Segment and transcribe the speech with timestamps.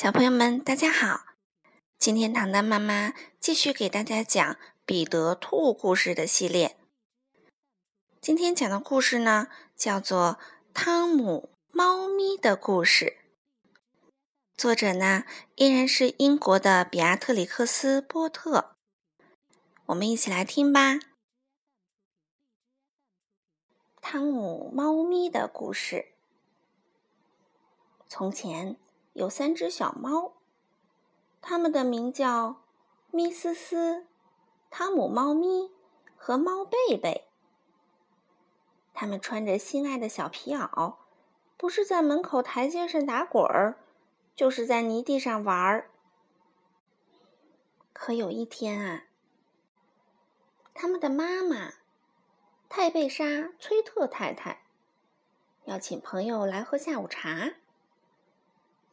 [0.00, 1.34] 小朋友们，大家好！
[1.98, 6.76] 今天糖糖妈妈继续给大家讲彼得兔故事的系列。
[8.20, 10.38] 今天讲的故事呢，叫做
[10.72, 13.16] 《汤姆猫咪的故事》。
[14.56, 15.24] 作者呢，
[15.56, 18.76] 依然是英国的比亚特里克斯·波特。
[19.86, 20.94] 我们一起来听吧，
[24.00, 25.96] 《汤姆猫咪的故事》。
[28.08, 28.76] 从前。
[29.18, 30.34] 有三只小猫，
[31.40, 32.62] 它们的名叫
[33.10, 34.06] 咪思思、
[34.70, 35.72] 汤姆猫咪
[36.16, 37.26] 和猫贝贝。
[38.94, 40.98] 它们穿着心爱的小皮袄，
[41.56, 43.80] 不是在门口台阶上打滚儿，
[44.36, 45.90] 就是在泥地上玩儿。
[47.92, 49.06] 可有一天啊，
[50.72, 51.72] 他们的妈妈
[52.68, 53.24] 泰贝莎·
[53.58, 54.62] 崔特太太
[55.64, 57.54] 要请朋友来喝下午茶。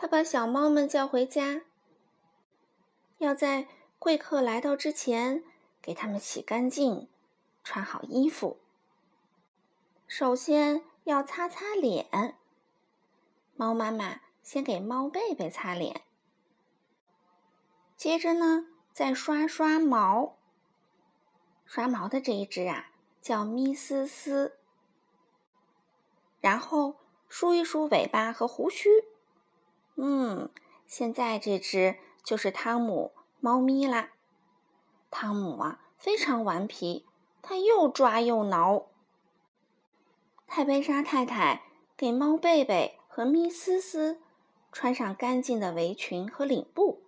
[0.00, 1.60] 他把小猫们叫回家，
[3.18, 5.44] 要在贵客来到之前
[5.82, 7.06] 给他们洗干净、
[7.62, 8.56] 穿好衣服。
[10.06, 12.38] 首先要擦擦脸。
[13.56, 16.00] 猫妈妈先给猫贝贝擦脸，
[17.94, 20.38] 接着呢再刷刷毛。
[21.66, 24.56] 刷毛的这一只啊叫咪思思，
[26.40, 26.96] 然后
[27.28, 28.88] 梳一梳尾巴和胡须。
[29.96, 30.50] 嗯，
[30.86, 34.10] 现在这只就是汤姆猫咪啦。
[35.10, 37.06] 汤姆啊，非常顽皮，
[37.42, 38.86] 他又抓又挠。
[40.46, 41.62] 泰贝莎太太
[41.96, 44.20] 给猫贝贝和咪思思
[44.72, 47.02] 穿上干净的围裙和领布，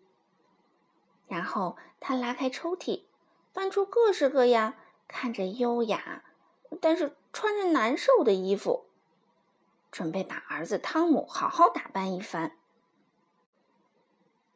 [1.27, 3.05] 然后他拉开抽屉，
[3.53, 4.75] 翻出各式各样
[5.08, 6.25] 看着优雅，
[6.80, 8.86] 但是穿着难受的衣服，
[9.91, 12.56] 准备把儿子汤姆好好打扮一番。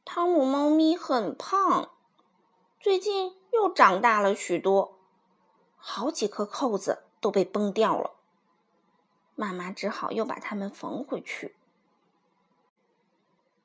[0.08, 1.90] 汤姆猫咪很胖，
[2.78, 5.00] 最近又长大了许多，
[5.76, 8.12] 好几颗扣子都被崩掉了。
[9.34, 11.56] 妈妈只好又把它们缝回去。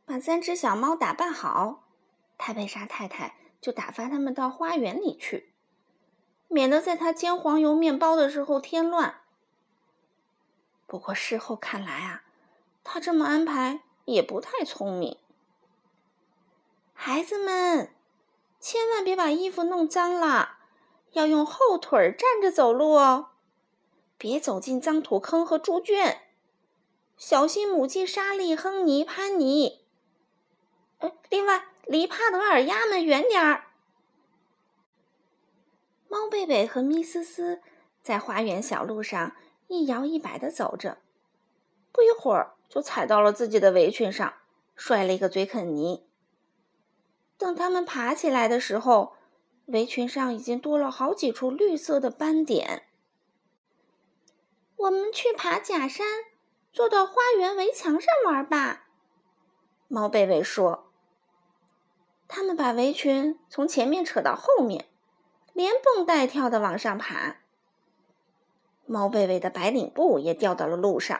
[0.04, 1.84] 把三只小猫打扮好，
[2.40, 5.54] 泰贝莎太太就打发它们到花园里去，
[6.48, 9.22] 免得在它煎黄油面包的时候添乱。
[10.88, 12.24] 不过事后看来啊，
[12.84, 15.20] 他这么安排也不太聪明。
[17.04, 17.90] 孩子们，
[18.60, 20.60] 千万别把衣服弄脏了，
[21.14, 23.30] 要用后腿站着走路哦，
[24.20, 26.22] 别走进脏土坑和猪圈，
[27.18, 29.84] 小心母鸡莎莉、亨尼、潘尼。
[31.00, 33.64] 哎，另外离帕德尔鸭们远点儿。
[36.08, 37.64] 猫贝贝和咪思思
[38.04, 39.36] 在花园小路上
[39.66, 41.00] 一摇一摆的走着，
[41.92, 44.36] 不一会儿就踩到了自己的围裙上，
[44.76, 46.06] 摔了一个嘴啃泥。
[47.42, 49.14] 等他们爬起来的时候，
[49.66, 52.84] 围裙上已经多了好几处绿色的斑点。
[54.76, 56.06] 我们去爬假山，
[56.72, 58.86] 坐到花园围墙上玩吧。
[59.88, 60.92] 猫贝贝说
[62.30, 64.86] ：“他们把围裙从前面扯到后面，
[65.54, 67.38] 连蹦带跳的往上爬。
[68.86, 71.20] 猫贝贝的白领布也掉到了路上。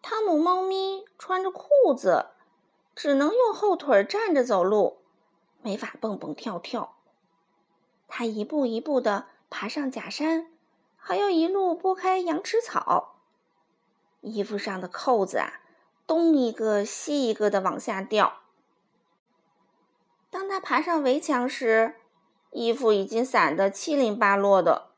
[0.00, 2.30] 汤姆猫咪穿着裤子。”
[2.98, 4.98] 只能用后腿站着走路，
[5.62, 6.96] 没法蹦蹦跳跳。
[8.08, 10.48] 他一步一步地爬上假山，
[10.96, 13.20] 还要一路拨开羊齿草。
[14.20, 15.60] 衣服上的扣子啊，
[16.08, 18.40] 东一个西一个的往下掉。
[20.28, 21.94] 当他爬上围墙时，
[22.50, 24.88] 衣服已经散得七零八落的。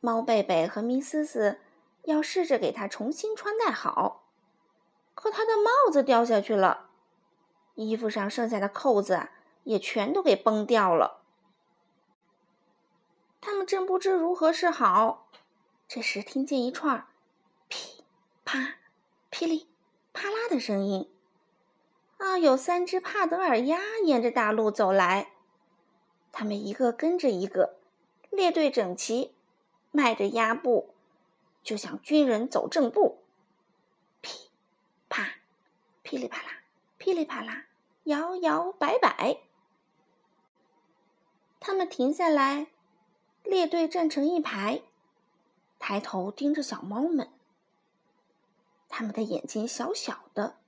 [0.00, 1.60] 猫贝贝和咪思思
[2.02, 4.21] 要试着给他重新穿戴好。
[5.14, 6.90] 可他的帽子掉下去了，
[7.74, 9.28] 衣服上剩下的扣子
[9.64, 11.22] 也全都给崩掉了。
[13.40, 15.28] 他们正不知如何是好，
[15.88, 17.06] 这时听见一串
[17.68, 18.04] 噼
[18.44, 18.76] 啪、
[19.30, 19.68] 噼里
[20.12, 21.08] 啪啦的声音。
[22.18, 25.32] 啊，有三只帕德尔鸭沿着大路走来，
[26.30, 27.78] 它们一个跟着一个，
[28.30, 29.34] 列队整齐，
[29.90, 30.94] 迈着鸭步，
[31.64, 33.21] 就像军人走正步。
[36.12, 36.48] 噼里啪啦，
[36.98, 37.64] 噼里啪啦，
[38.04, 39.38] 摇摇摆摆。
[41.58, 42.66] 他们停下来，
[43.44, 44.82] 列队站成一排，
[45.78, 47.32] 抬头盯着小猫们。
[48.90, 50.58] 他们的眼睛小小的，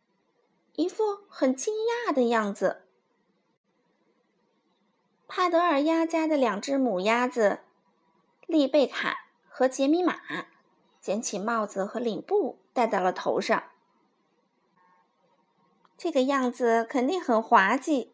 [0.77, 2.87] 一副很惊讶的样子。
[5.29, 7.59] 帕德尔鸭家的两只母鸭子，
[8.47, 10.19] 丽贝卡和杰米玛，
[11.03, 13.65] 捡起帽子和领布戴到了头上。
[15.97, 18.13] 这个样子肯定很滑稽。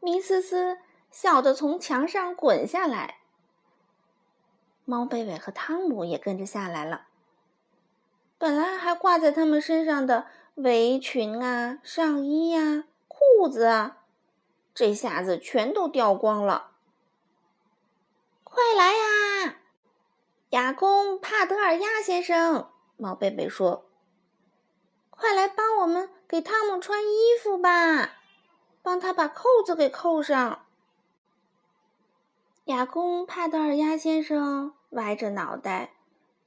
[0.00, 0.78] 咪思思
[1.10, 3.18] 笑得从墙上滚下来。
[4.84, 7.06] 猫贝贝和汤姆也跟着下来了。
[8.38, 13.98] 本来还挂在他们身上的围裙啊、上衣呀、裤子啊，
[14.74, 16.72] 这下子全都掉光了。
[18.42, 19.56] 快来呀，
[20.50, 22.70] 雅公帕德尔亚先生！
[22.96, 23.86] 猫贝贝说
[25.20, 28.14] ：“快来帮我们给汤姆穿衣服吧，
[28.82, 30.64] 帮他把扣子给扣上。”
[32.64, 35.92] 哑公帕德尔鸭先生歪着脑袋。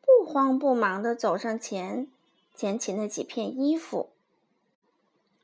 [0.01, 2.11] 不慌不忙地走上前，
[2.53, 4.11] 捡起那几片衣服。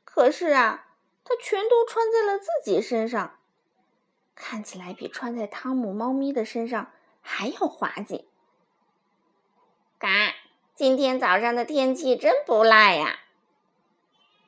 [0.04, 0.88] 可是啊，
[1.24, 3.38] 他全都穿在了自己身上，
[4.34, 6.90] 看起来比穿在汤姆猫咪的身上
[7.20, 8.28] 还要滑稽。
[9.98, 10.34] 嘎，
[10.80, 13.18] 今天早上的天气真不赖呀！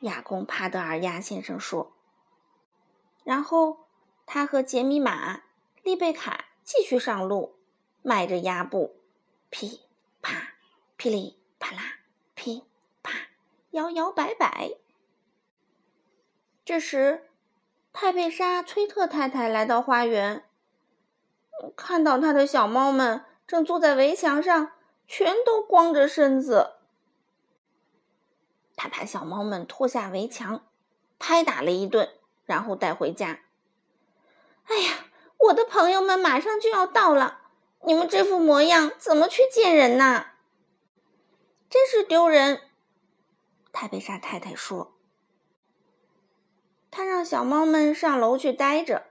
[0.00, 1.93] 亚公帕德尔亚先生说。
[3.23, 3.81] 然后
[4.25, 5.43] 他和杰米玛、
[5.82, 7.56] 丽贝卡继续上路，
[8.00, 8.96] 迈着鸭步，
[9.50, 9.82] 噼。
[10.23, 10.55] 啪，
[10.96, 11.82] 噼里啪啦，
[12.35, 12.64] 噼
[13.02, 13.12] 啪，
[13.73, 14.70] 摇摇摆摆。
[16.64, 17.28] 这时，
[17.93, 20.46] 泰贝莎崔特太太来到花园，
[21.76, 24.73] 看到他的小猫们正坐在围墙上，
[25.06, 26.72] 全都光着身子。
[28.76, 30.66] 他把小猫们拖下围墙，
[31.19, 32.10] 拍打了一顿，
[32.44, 33.40] 然后带回家。
[34.64, 35.06] 哎呀，
[35.38, 37.40] 我的朋友们马上就要到了。
[37.84, 40.26] 你们这副模样怎么去见人呐？
[41.69, 42.60] 真是丢人！
[43.72, 44.93] 泰贝莎太太说
[46.90, 49.06] ：“他让小猫们上楼去待着。”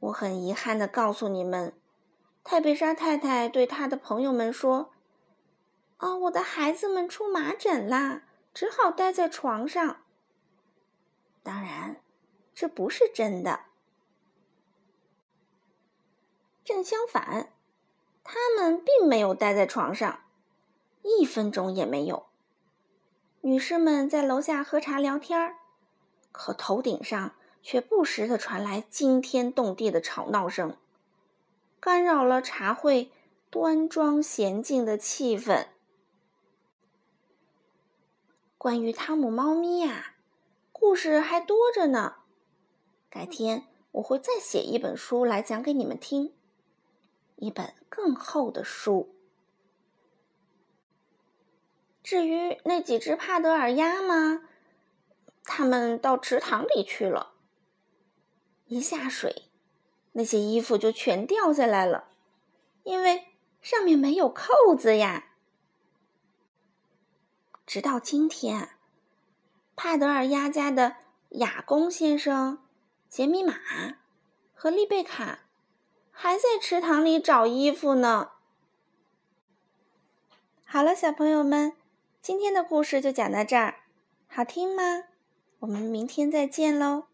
[0.00, 1.77] 我很遗憾的告诉你们，
[2.44, 4.92] 泰贝莎太太对他的朋友们说
[5.98, 8.22] ：“哦，我的孩子们出麻疹啦，
[8.54, 10.02] 只好待在床上。”
[11.42, 12.00] 当然，
[12.54, 13.60] 这不是真的。
[16.64, 17.52] 正相反，
[18.22, 20.24] 他们并没有待在床上，
[21.02, 22.26] 一分钟也没有。
[23.40, 25.56] 女士们在楼下喝茶聊天儿
[26.32, 30.76] 可头顶上却不时的传来惊天动地的吵闹声，
[31.80, 33.10] 干扰了茶会
[33.50, 35.68] 端庄娴静的气氛。
[38.56, 40.14] 关于汤姆猫咪呀，
[40.72, 42.16] 故事还多着呢。
[43.08, 46.34] 改天我会再写一本书来讲给你们听。
[47.36, 49.14] 一本更厚的书。
[52.02, 54.42] 至于那几只帕德尔鸭吗？
[55.44, 57.34] 它们到池塘里去了。
[58.66, 59.47] 一下水，
[60.12, 62.08] 那些衣服就全掉下来了，
[62.82, 63.26] 因为
[63.60, 65.32] 上面没有扣子呀。
[67.66, 68.70] 直到今天，
[69.76, 70.96] 帕德尔鸭家的
[71.30, 72.58] 雅公先生、
[73.08, 73.54] 杰米玛
[74.54, 75.40] 和丽贝卡。
[76.20, 78.32] 还在池塘里找衣服呢。
[80.64, 81.74] 好了，小朋友们，
[82.20, 83.82] 今天的故事就讲到这儿，
[84.26, 85.04] 好听吗？
[85.60, 87.07] 我们明天再见喽。